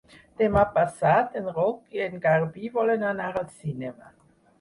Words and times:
Demà 0.41 0.61
passat 0.77 1.35
en 1.41 1.49
Roc 1.57 1.93
i 1.97 2.01
en 2.05 2.17
Garbí 2.23 2.71
volen 2.79 3.05
anar 3.11 3.29
al 3.43 3.47
cinema. 3.59 4.11